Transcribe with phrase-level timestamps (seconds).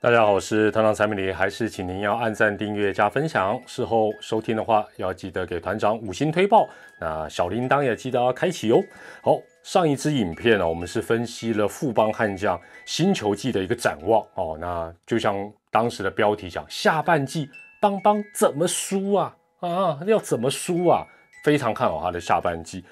[0.00, 3.60] 大家好，我是团长蔡明黎，还是请您要按赞、订阅、加分享。
[3.66, 6.68] 事后收听的话，要记得给团长五星推报。
[7.00, 8.80] 那小铃铛也记得要开启哦。
[9.20, 12.56] 好，上一支影片呢，我们是分析了富邦悍将
[12.86, 14.56] 新球季的一个展望哦。
[14.60, 15.34] 那就像
[15.68, 19.36] 当时的标题讲，下半季邦邦怎么输啊？
[19.58, 21.04] 啊，要怎么输啊？
[21.42, 22.84] 非常看好他的下半季。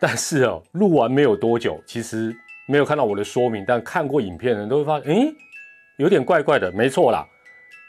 [0.00, 2.34] 但是哦，录完没有多久，其实
[2.66, 5.34] 没有看到我的说明，但看过影片的人都会发现，诶。
[5.96, 7.26] 有点怪怪的，没错啦，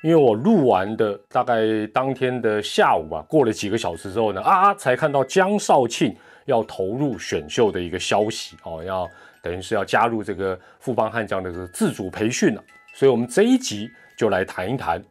[0.01, 9.09] 因为我录完的大概当天的下午啊，过了几个小时之后呢，啊，才看到江少庆要投入选秀的一个消息哦，要
[9.41, 15.03] 等于是要加入这个富邦悍将的这个自主培训了，所以我们这一集就来谈一谈，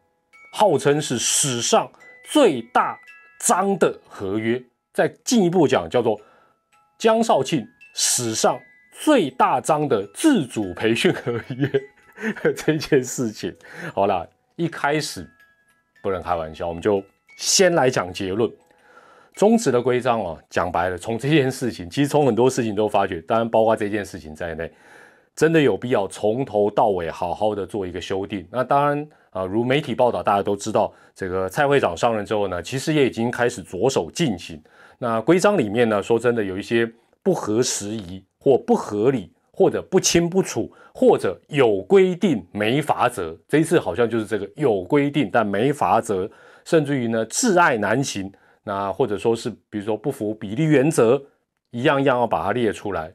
[0.51, 1.87] 号称是史上
[2.31, 2.97] 最大
[3.39, 4.59] 张的合约，
[4.91, 6.19] 再进一步讲叫做
[6.97, 8.59] 江少庆史上
[8.91, 11.69] 最大张的自主培训合约。
[12.55, 13.55] 这件事情，
[13.93, 15.29] 好了，一开始
[16.01, 17.03] 不能开玩笑，我们就
[17.37, 18.51] 先来讲结论。
[19.33, 24.71] 中止的规章啊，讲白了，从这件事情，其实从很多事情都发觉，当然包括这件事情在内，
[25.35, 28.47] 真的有必要从头到尾好好的做一个修订。
[28.51, 34.59] 那当然啊，如媒体报道，大家都知道，这个蔡会长上任之后呢，其实也已经开始着手进行。
[34.97, 39.31] 那规章里面呢，说真的，有一些不合时宜或不合理。
[39.57, 46.29] 或者不清不楚，或者有规定没法则，这一次好像就是这个有规定但没法则，
[46.63, 48.31] 甚至于呢挚爱难行，
[48.63, 51.19] 那或者说是比如说不符比例原则，
[51.71, 53.11] 一样样要把它列出来，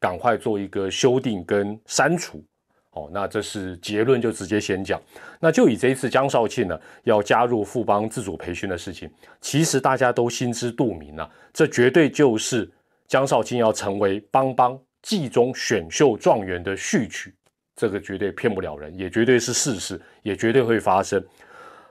[0.00, 2.44] 赶快做一个修订跟删除。
[2.90, 5.00] 哦，那这是结论就直接先讲，
[5.38, 9.08] 那就以这一次江少庆呢要加入富邦自主培训的事情，
[9.40, 12.68] 其实大家都心知肚明啊，这绝对就是
[13.06, 14.76] 江少庆要成为邦邦。
[15.04, 17.34] 季中选秀状元的序曲，
[17.76, 21.22] 这个绝对骗不了人，也绝对是事实，也绝对会发生。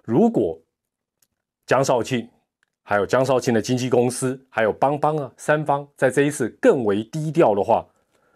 [0.03, 0.59] 如果
[1.67, 2.27] 江少庆、
[2.81, 7.87] 还有江少庆的经纪公司，还有邦邦啊三方在这一次更为低调的话，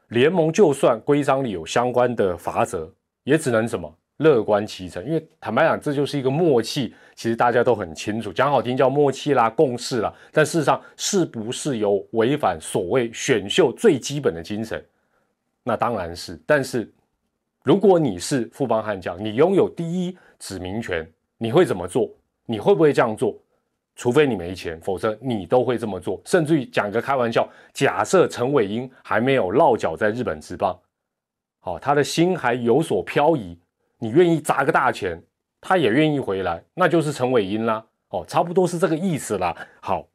[0.10, 3.98] 联盟就算规章里有相关的法则，也只能什么？
[4.18, 6.94] 乐观其成，因为坦白讲，这就是一个默契。
[7.16, 14.84] 其实大家都很清楚，讲好听叫默契啦、共识啦，但事实上是不是有违反所谓选秀最基本的精神？
[15.64, 16.40] 那当然是。
[16.46, 16.92] 但是
[17.64, 21.08] 如果你是富邦悍将，你拥有第一指名权，
[21.40, 22.08] 你会怎么做？
[22.46, 23.36] 你会不会这样做？
[23.96, 26.22] 除非你没钱，否则你都会这么做。
[26.24, 30.80] 甚至于讲个开玩笑，假设陈伟英还没有落脚在日本职棒，
[31.60, 33.58] 好，他的心还有所漂移。
[34.00, 35.22] 你愿意砸个大钱，
[35.60, 37.86] 他也愿意回来，那就是陈伟英啦。
[38.10, 39.56] 哦，差不多是这个意思啦。
[39.82, 40.08] 好，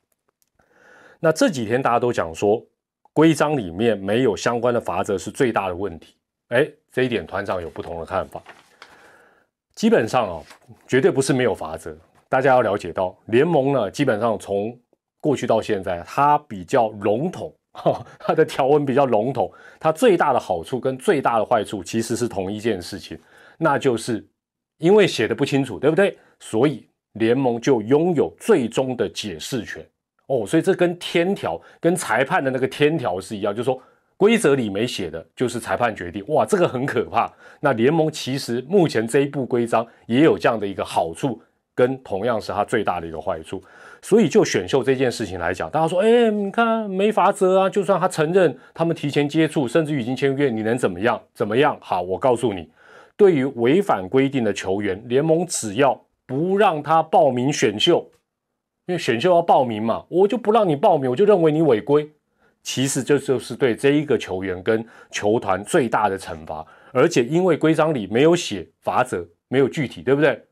[1.21, 2.65] 那这几天大家都讲说，
[3.13, 6.17] 规章里面没有相关的法则是最大的问题。
[6.49, 8.43] 哎，这一点团长有不同的看法。
[9.75, 10.45] 基本上哦，
[10.87, 11.97] 绝对不是没有法则。
[12.29, 14.79] 大家要了解到，联盟呢，基本上从
[15.21, 19.53] 过去到现在，它比较笼统，哈，它的条文比较笼统。
[19.79, 23.19] 它最大的好处跟最大的坏处其实是同一件事情。
[23.59, 24.27] 那就是
[24.79, 26.17] 因为写的不清楚，对不对？
[26.41, 29.87] 所以联盟就拥有最终的解释权
[30.27, 30.45] 哦。
[30.47, 33.81] 所以这跟天条、跟裁判的那个天条是一样，就是说
[34.17, 36.25] 规则里没写的，就是裁判决定。
[36.29, 37.33] 哇，这个很可怕。
[37.61, 41.41] 那联盟其实目前这一部规章也有这样的一个好处，
[41.75, 43.63] 跟同样是它最大的一个坏处。
[44.05, 47.71] 所以就选秀这件事情来讲，大家说，哎，你看没法则啊。
[47.71, 51.21] 就算他承认他们提前接触，甚至已经签约，你能怎么样？
[51.33, 51.79] 怎么样？
[51.81, 52.69] 好，我告诉你。
[53.23, 58.11] 对于违反规定的球员，联盟只要不让他报名选秀，
[58.87, 62.11] 因为选秀要报名嘛，我就不让你报名，我就认为你违规。
[62.65, 66.67] 其实这就是对这一个球员跟球团最大的惩罚。
[66.93, 70.43] 而且因为规章里没有写罚则，没有具体，对不对？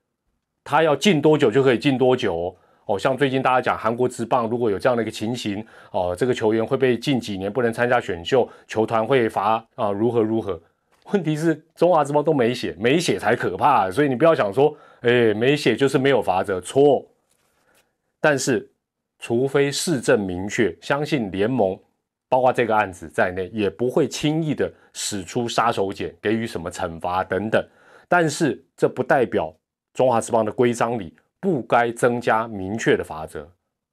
[0.62, 2.54] 他要进多久就可以进多久哦。
[2.86, 10.60] 哦，像最近大家讲韩国职棒，如果有这样的一个情形，哦，这个球员会被禁几年，不能参加选秀，球团会罚啊，如何如何。
[11.12, 17.07] 问题是中华之邦都没写，没写才可怕，所以你不要想说，哎，没写就是没有法则，错。
[18.21, 18.71] 但是，
[19.18, 21.78] 除非市政明确，相信联盟，
[22.28, 27.66] 包括这个案子在内，也不会轻易的使出杀手锏，给予什么惩罚等等。
[28.09, 29.54] 但是，这不代表
[29.95, 33.51] 中华之邦的规章里不该增加明确的法则。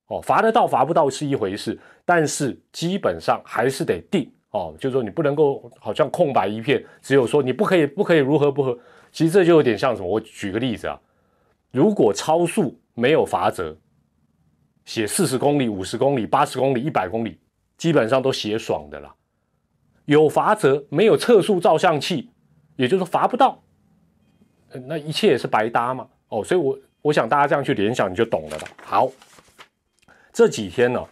[0.07, 4.31] 哦，罚得到罚不到是一回事，但是基本上还是得定。
[4.57, 8.77] 哦，就是说你不能够好像空白一片，只有说你不可以，不可以如何不合。
[9.11, 10.07] 其实这就有点像什么？
[10.07, 10.99] 我举个例子啊，
[11.71, 13.77] 如果超速没有罚则，
[14.85, 17.39] 写四十公里、五十公里、八十公里、一百公里，
[17.77, 19.13] 基本上都写爽的啦。
[20.05, 22.31] 有罚则，没有测速照相器，
[22.77, 23.61] 也就是说罚不到。
[24.87, 26.07] 那一切也是白搭嘛。
[26.29, 28.67] 哦，所以我我想大家这样去联想，你就懂了吧。
[28.83, 29.09] 好，
[30.31, 31.03] 这几天呢，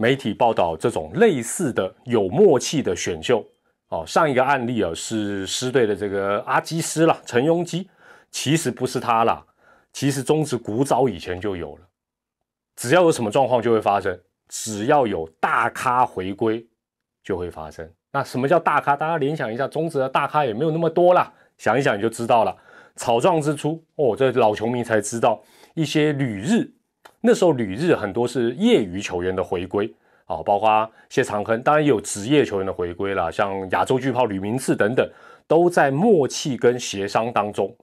[0.00, 3.44] 媒体报道这种类似的有默契的选秀。
[3.88, 7.90] 哦，上一个案例啊是狮队的这个阿基斯啦，陈庸基，
[8.30, 9.44] 其实不是他啦，
[9.92, 11.82] 其实中职古早以前就有了，
[12.76, 14.18] 只要有什么状况就会发生，
[14.48, 16.66] 只要有大咖回归
[17.22, 17.86] 就会发生。
[18.12, 18.96] 那什么叫大咖？
[18.96, 22.56] 大家联想一下，中职的大咖也没有那么多啦，想一想你就知道了。
[22.96, 25.42] 草创之初，哦，这老球迷才知道
[25.74, 26.72] 一些旅日，
[27.20, 29.92] 那时候旅日很多是业余球员的回归。
[30.26, 35.04] 啊，包括谢长亨，当然也有职业球员的回归了，像亚洲巨炮吕明次等等，
[35.48, 37.76] 都在默契跟协商当中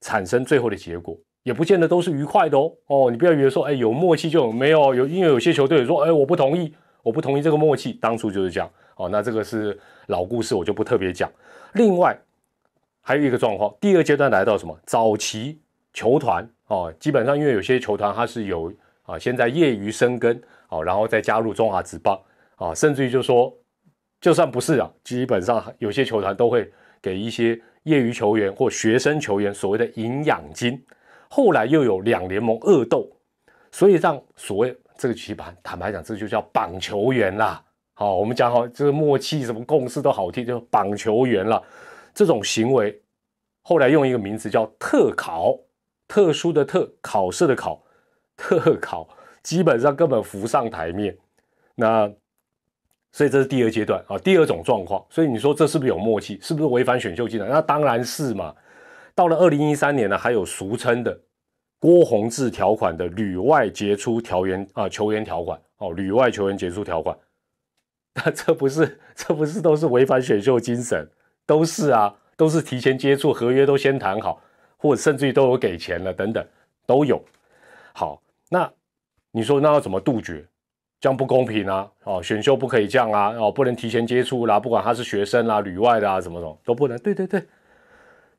[0.00, 2.72] 产生最后的结果，也不见得都是愉快的哦。
[2.88, 6.74] 哦，你不要以为说，哎，有默契就没有有，因为有些球队说，哎，我不同意，
[7.04, 8.68] 我不同意这个默契，当初就是这样。
[8.96, 9.78] 哦，那这个是
[10.08, 11.30] 老故事，我就不特别讲。
[11.74, 12.18] 另外
[13.00, 14.76] 还有一个状况，第二阶段来到什么？
[14.84, 15.60] 早期
[15.98, 18.72] 球团哦，基本上因为有些球团它是有
[19.02, 20.40] 啊，现在业余生根。
[20.68, 22.20] 好，然后再加入中华职棒
[22.56, 23.52] 啊，甚至于就说，
[24.20, 30.80] 就算不是啊，基本上有些球团都会给一些业余球员或学生球员所谓的营养金。
[31.30, 33.10] 后来又有两联盟恶斗，
[33.72, 37.64] 所以让所谓这个棋盘，坦白讲，这就叫绑球员啦。
[37.94, 41.62] 好，我们讲好这个默契，什么共识都好听，就绑球员了。
[42.12, 43.00] 这种行为
[43.62, 45.58] 后来用一个名词叫特考，
[46.08, 47.84] 特殊的特，考试的考，
[48.36, 49.08] 特考。
[49.40, 51.16] 基本上根本浮上台面，
[51.74, 52.10] 那
[53.12, 55.02] 所以这是第二阶段啊，第二种状况。
[55.08, 56.38] 所以你说这是不是有默契？
[56.42, 57.48] 是不是违反选秀技能？
[57.48, 58.54] 那当然是嘛。
[59.14, 61.18] 到了二零一三年呢，还有俗称的
[61.78, 67.16] 郭宏志条款的旅外杰出条员啊球员条款哦，旅外球员杰出条款。
[68.14, 71.08] 那这不是这不是都是违反选秀精神？
[71.46, 74.42] 都是啊，都是提前接触，合约都先谈好，
[74.78, 76.42] 或者甚至于都有给钱了等等
[76.86, 77.22] 都有。
[77.92, 78.72] 好，那。
[79.30, 80.42] 你说那要怎么杜绝？
[80.98, 81.88] 这样不公平啊！
[82.04, 83.28] 哦，选秀不可以这样啊！
[83.38, 86.98] 哦，不能提前接触啦，不管他是学生啦、旅外的啊，什么什么都不能。
[87.00, 87.44] 对对对，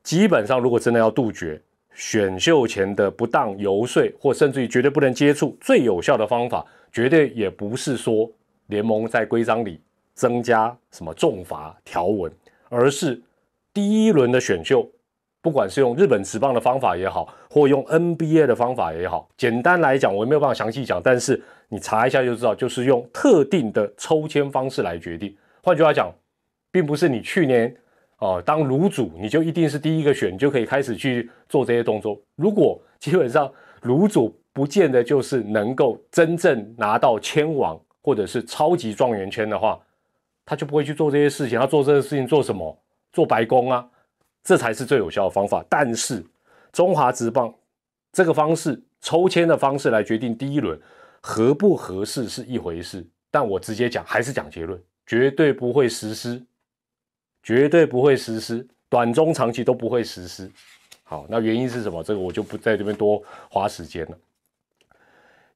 [0.02, 1.62] 基本上如果真的要杜绝
[1.94, 8.30] 选秀前的不当游说，或甚至于绝对不能接触，最有效的方法，绝对也不是说
[8.66, 9.80] 联盟在规章里
[10.12, 12.30] 增加什么重罚条文，
[12.68, 13.22] 而是
[13.72, 14.90] 第一轮的选秀。
[15.42, 25.34] 不管是用日本职棒的方法也好，或用 NBA 的方法也好，简单来讲，我没有办法详细讲，但是你查一下就知道，就是用特定的抽签方式来决定。
[25.62, 26.12] 换句话讲，
[26.70, 27.74] 并不是你去年
[28.18, 32.20] 哦当卤主，你就一定是第一个选，就可以开始去做这些动作。
[32.36, 33.50] 如果基本上
[33.82, 39.80] 卤主不见得就是能够真正拿到签王或者是超级状元签的话，
[40.44, 41.58] 他就不会去做这些事情。
[41.58, 42.76] 他做这些事情做什么？
[43.12, 43.88] 做白宫啊？
[44.42, 45.64] 这才是最有效的方法。
[45.68, 46.24] 但是
[46.72, 47.54] 中华职棒
[48.12, 50.80] 这个方式抽签的方式来决定第一轮
[51.20, 56.42] 合不合适是一回事，但我直接讲还是讲结论，绝对不会实施，
[57.42, 60.50] 绝对不会实施，短中长期都不会实施。
[61.02, 62.02] 好，那原因是什么？
[62.02, 64.18] 这个我就不在这边多花时间了。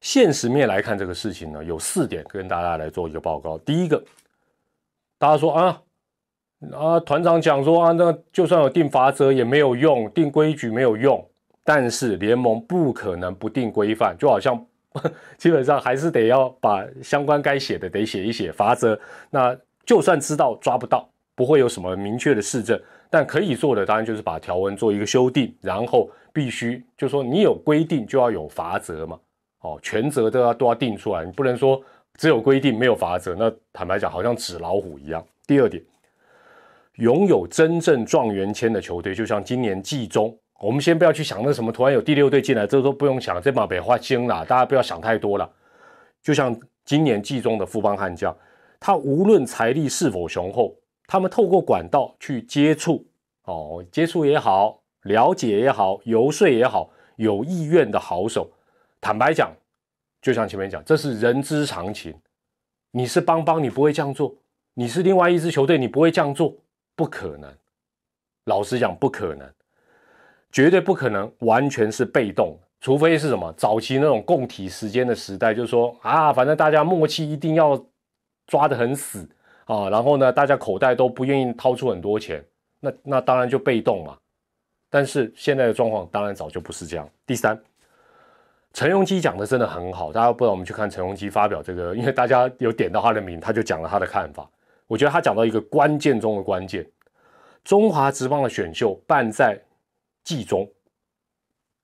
[0.01, 3.57] 现实面来看这个事情呢，有四点跟大家来做一个报告。
[3.59, 4.03] 第一个，
[5.17, 5.81] 大家说啊。
[6.73, 11.23] 啊，团长讲说啊，那就算有定法则也没有用，定规矩没有用。
[11.63, 14.63] 但是联盟不可能不定规范，就好像
[15.35, 18.99] 基本上还是得要把相关该写的得写一写法则。
[19.31, 22.79] 那就算知道抓不到，不会有什么明确的市政，
[23.09, 29.19] 但可以做的当然就是把条文做一个修订，然后必须就说你有规定就要有法则嘛。
[29.61, 31.81] 哦，全责都要都要定出来，你不能说
[32.15, 35.25] 只有规定没有法则，那坦白讲好像纸老虎一样。
[35.47, 35.81] 第二点。
[36.97, 45.49] 拥有真正状元签的球队，就像今年季中，我们先不要去想那什么，突然有第六队进来，这都不用想，这马北花精了，大家不要想太多了。
[46.21, 48.35] 就像今年季中的富邦悍将，
[48.79, 50.75] 他无论财力是否雄厚，
[51.05, 53.05] 他们透过管道去接触，
[53.43, 58.49] 哦，接触也好，了解也好，游说也好，有意愿的好手，
[59.01, 59.51] 坦白讲，
[60.21, 62.13] 就像前面讲，这是人之常情。
[62.91, 64.33] 你是邦邦，你不会这样做；
[64.75, 66.55] 你是另外一支球队，你不会这样做。
[66.95, 67.51] 不可能，
[68.45, 69.47] 老实讲不可能，
[70.51, 72.57] 绝对不可能，完全是被动。
[72.81, 77.83] 除非是什么早期那种共体时间的时代，就是说啊，反正大家默契一定要
[78.45, 79.27] 抓得很死
[79.65, 82.45] 啊，然后呢，大家口袋都不愿意掏出很多钱，
[82.79, 84.15] 那那当然就被动嘛。
[84.89, 87.09] 但是现在的状况当然早就不是这样。
[87.25, 87.59] 第三，
[88.71, 94.47] 陈庸基讲的真的很好，大家不知道我们去看陈庸基发表这个，因为大家有点到他的名，他就讲了他的看法。
[94.87, 96.85] 我觉得他讲到一个关键中的关键，
[97.63, 99.59] 中华职棒的选秀办在
[100.23, 100.69] 季中，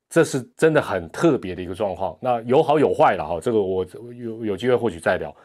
[0.10, 2.18] 这是真的很特别的一个状况。
[2.22, 5.36] 那有好有坏了哈，这个我有有机会或许再聊。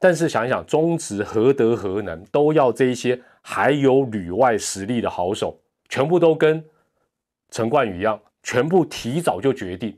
[0.00, 6.64] 但是想一想，中职何德何能，都要这一些还有旅外实力的好手，全部都跟
[7.50, 9.96] 陈冠宇一样，全部提早就决定。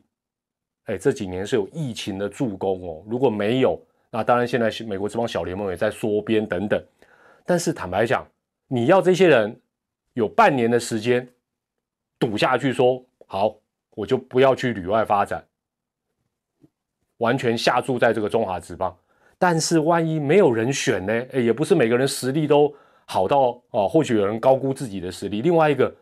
[0.85, 3.03] 哎，这几年是有疫情的助攻哦。
[3.09, 3.81] 如果没有，
[4.11, 6.85] 那当然现在美国这帮小联盟也在缩编等等。
[7.45, 8.27] 但是坦白讲，
[8.69, 9.61] 你要这些人
[10.15, 11.29] 有半年的时间
[12.19, 13.55] 赌下去，说好，
[13.91, 15.47] 我就不要去旅外发展，
[17.19, 18.97] 完全下注在这个中华职棒。
[19.37, 21.13] 但是万一没有人选呢？
[21.33, 22.75] 哎，也不是每个人实力都
[23.05, 25.43] 好到哦，或许有人高估自己的实力。
[25.43, 25.95] 另外一个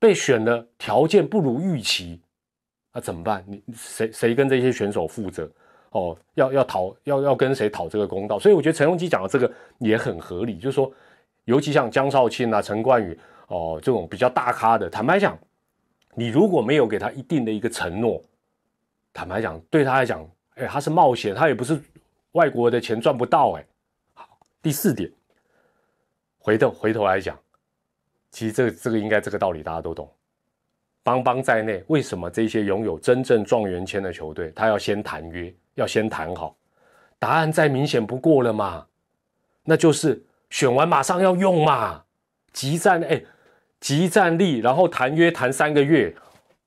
[0.00, 2.20] 被选的条件不如预期，
[2.92, 3.44] 那怎么办？
[3.46, 5.48] 你谁谁跟这些选手负责？
[5.92, 8.38] 哦，要要讨要要跟谁讨这个公道？
[8.38, 10.92] 所以我觉得陈荣基讲的这个也很合理，就是说，
[11.44, 15.38] 尤其像江少庆啊、陈冠宇哦这种比较大咖的，坦白讲，
[16.14, 18.22] 你如果没有给他一定的一个承诺，
[19.12, 21.80] 坦白讲，对他来讲，哎，他是冒险，他也不是。
[22.32, 23.66] 外国的钱赚不到哎，
[24.14, 25.12] 好，第四点，
[26.38, 27.38] 回头回头来讲，
[28.30, 30.10] 其实这个这个应该这个道理大家都懂。
[31.02, 36.56] 邦邦在内，为什么这些拥有真正状元签的球队，他要先谈约，要先谈好？
[37.18, 38.86] 答案再明显不过了嘛，
[39.64, 42.04] 那就是选完马上要用嘛，
[42.52, 43.22] 急战哎，
[43.80, 46.14] 急战力，然后谈约谈三个月，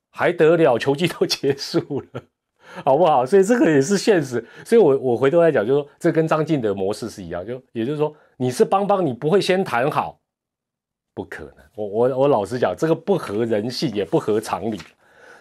[0.10, 0.78] 还得了？
[0.78, 2.24] 球季都结束了。
[2.84, 3.26] 好不好？
[3.26, 4.46] 所以这个也是现实。
[4.66, 7.46] 所以，我我回头来讲，就是说，这跟张晋的模式是一样。
[7.46, 10.20] 就也就是说，你是邦邦，你不会先谈好，
[11.14, 11.58] 不可能。
[11.76, 14.82] 我我我老实讲，这个不合人性，也不合常理。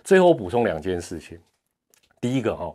[0.04, 1.40] 最后补充两件事情。
[2.21, 2.73] 第一个哈，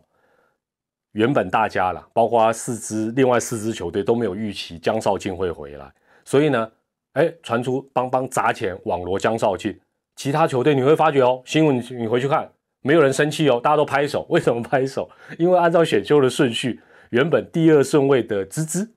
[1.14, 5.92] 原本大家了，包括四支另外四支球队都没有预期江少庆会回来，
[6.24, 6.72] 所以呢，
[7.14, 9.78] 哎，传出邦邦砸钱网罗江少庆，
[10.16, 12.50] 其他球队你会发觉哦，新闻你回去看。
[12.82, 14.26] 没有人生气哦，大家都拍手。
[14.30, 15.10] 为什么拍手？
[15.38, 18.90] 因为按照选秀的顺序，原本第二顺位的滋滋，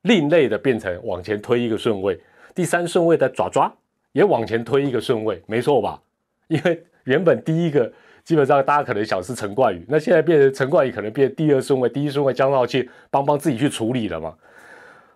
[0.00, 2.14] 另类的变成往前推一个顺位；
[2.54, 3.70] 第三顺位的爪爪
[4.12, 6.00] 也往前推一个顺位，没错吧？
[6.48, 7.92] 因为原本第一个
[8.24, 14.34] 基本上大家可能想是陈冠宇，那现在变成陈冠宇可能变第二顺位，第一顺位江少庆帮帮自己去处理了嘛。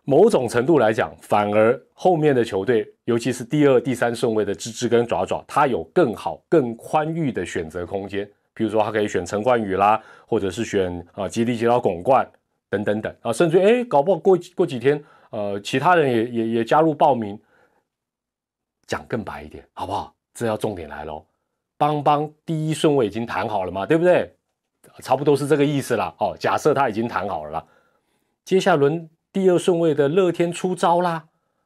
[0.05, 8.29] 某种程度来讲，反而后面的球队，尤其是第二、第三顺位的芝芝跟爪爪，他有更好、更宽裕的选择空间。
[8.55, 12.27] 比如说，他可以选陈冠宇啦，或者是选啊吉利吉拉拱冠
[12.71, 17.39] 等等等啊，甚至哎，搞不好过过几天，呃，其他人也也也加入报名。
[18.87, 20.15] 讲更白一点，好不好？
[20.33, 21.23] 这要重点来喽。
[21.79, 24.35] 邦邦第一顺位已经谈好了嘛，对不对？
[25.01, 26.15] 差不多是这个意思啦。
[26.19, 27.65] 哦，假设他已经谈好了啦，
[28.45, 29.09] 接下轮。
[29.31, 31.23] 第二顺位的乐天出招啦！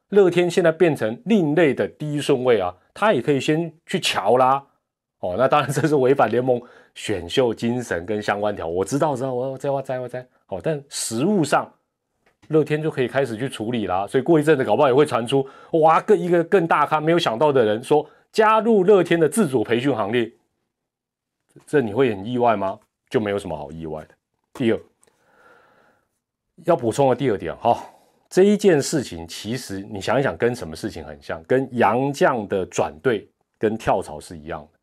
[0.08, 4.62] 乐天现在变成另类的第一顺位啊，他也可以先去瞧啦。
[5.20, 6.60] 哦，那当然这是违反联盟
[6.96, 8.66] 选秀精神跟相关条。
[8.66, 10.26] 我知道，知道，我在我在我在。
[10.48, 11.72] 哦，但实物上，
[12.48, 14.04] 乐天就可以开始去处理啦。
[14.08, 20.32] 所以过一阵子，搞不好也会传出哇，更一个更大咖没有想到的人说加入乐天的自主培训行列。
[21.66, 22.78] 这你会很意外吗？
[23.10, 24.14] 就没有什么好意外的。
[24.54, 24.80] 第二。
[26.64, 27.84] 要补充的第二点哈，
[28.28, 31.42] 这一件事情其实你想一想，跟什么事情很像？
[31.44, 34.78] 跟杨绛的转队跟跳槽是一样的。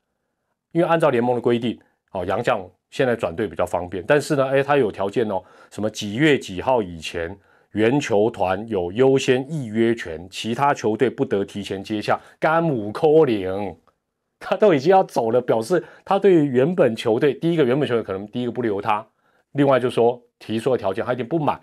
[0.72, 1.79] 因为按照联盟的规定，
[2.12, 5.41] 哦，杨绛现在转队比较方便，但是呢，哎，他有条件哦，
[5.72, 7.36] 什么几月几号以前，
[7.74, 12.20] 原球团有优先预约权，其他球队不得提前接下。
[12.40, 13.76] 甘姆科林，
[14.40, 19.06] 他都已经要走了，表示他对于原本球队，第一个原本球队可能第一个不留他，
[19.52, 21.60] 另外就说提出的条件他有点不满。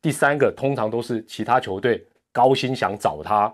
[0.00, 3.52] 第三个通常都是其他球队高薪想找他，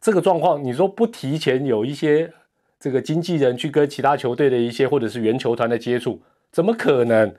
[0.00, 2.32] 这个状况你说不提前有一些
[2.78, 6.22] 这个经纪人去跟其他球队的一些或者是原球团的接触，
[6.52, 7.34] 怎么可能？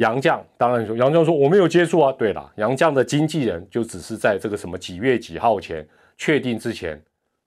[0.00, 2.12] 杨绛当然说，杨绛说我没有接触啊。
[2.12, 7.00] 对了，杨绛的经纪人就只是在这个什么几月几号前确定之前，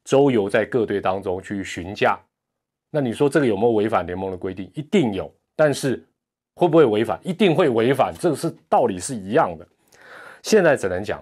[0.03, 2.19] 周游在各队当中去询价。
[2.89, 4.72] 那你说这个有没有违反联盟的规定？
[4.74, 6.03] 一定有，但是。
[6.55, 7.19] 会不会违反？
[7.24, 9.67] 一定会违反，这个是道理是一样的。
[10.43, 11.19] 现在只能讲，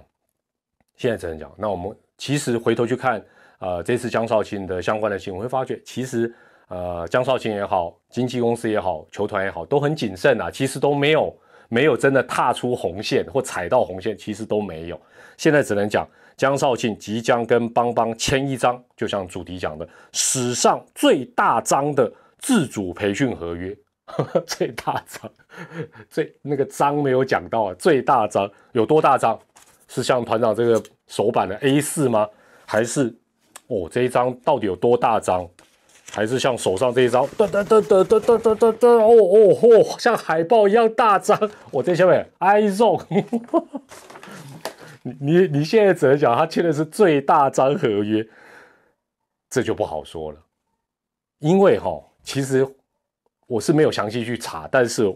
[0.97, 1.49] 现在只能讲。
[1.57, 3.23] 那我们其实回头去看，
[3.59, 6.35] 呃，这次江少庆的相关的新闻，会发觉其实，
[6.71, 10.49] 呃，江少庆也好，经纪公司也好，球团也好，都很谨慎啊。
[10.49, 11.37] 其实都没有
[11.67, 14.97] 没有真的踏出红线或踩到红线，其实都没有。
[15.35, 22.09] 现在只能讲，江少庆即将跟邦邦签一张，就像主题讲的，史上最大张的
[22.39, 23.77] 自主培训合约。
[24.47, 25.29] 最大张，
[26.09, 29.37] 最那个章没有讲到啊，最大张有多大张？
[29.89, 32.25] 是像团长这个手板的 A 四吗？
[32.65, 33.13] 还是
[33.67, 35.45] 哦这一张到底有多大张？
[36.13, 41.39] 还是像手上这一张，噔噔噔噔噔噔噔噔噔，哦哦哦，像海报一样大张。
[41.71, 43.01] 我在下面，I Z O，。
[45.03, 48.27] 你你你现在只能讲他签的是最大张合约，
[49.49, 50.37] 这就不好说了。
[51.39, 52.67] 因为哈，其实
[53.47, 55.09] 我是没有详细去查，但是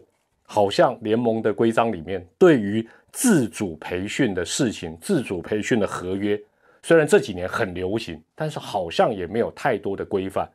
[0.44, 6.42] 好像联盟的规章里面对于自主培训的事情、自主培训的合约，
[6.82, 10.50] 虽然这几年很流行，但是好像也没有太多的规范。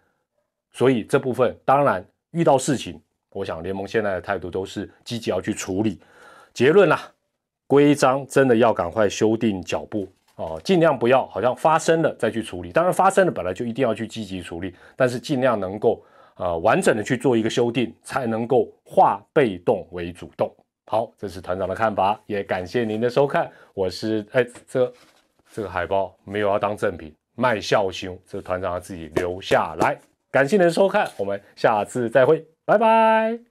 [0.73, 3.01] 所以这部分当然遇到事情，
[3.31, 6.01] 我想联盟现在的态度都是积极要去处理。
[6.53, 7.11] 结论啦，
[7.67, 12.73] 规章真的要赶快修订脚步哦，尽量不要好像发生了再去处理。
[12.73, 16.03] 当然发生了本来就一定要去积极处理，但是尽量能够
[16.37, 20.53] 呃完整的去做一个修订，才能够化被动为主动。
[20.87, 23.49] 好，这是团长的看法，也感谢您的收看。
[23.75, 24.93] 我是哎这
[25.53, 29.97] 这个海报没有要当赠品，卖笑兄，这个团长要自己留下来。
[30.31, 33.50] 感谢您的收看，我们下次再会，拜拜。